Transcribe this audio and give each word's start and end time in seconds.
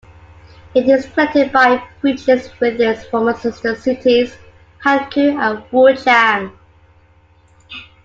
It 0.73 0.89
is 0.89 1.05
connected 1.05 1.51
by 1.51 1.83
bridges 2.01 2.49
with 2.59 2.81
its 2.81 3.05
former 3.05 3.35
sister 3.35 3.75
cities, 3.75 4.35
Hankou 4.83 5.37
and 5.37 5.63
Wuchang. 5.69 6.53